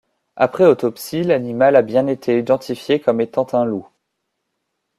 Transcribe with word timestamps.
Après 0.35 0.65
autopsie, 0.65 1.21
l'animal 1.21 1.75
a 1.75 1.83
bien 1.83 2.07
été 2.07 2.39
identifié 2.39 2.99
comme 2.99 3.21
étant 3.21 3.45
un 3.53 3.65
loup. 3.65 3.87